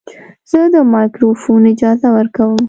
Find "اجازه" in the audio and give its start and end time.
1.73-2.07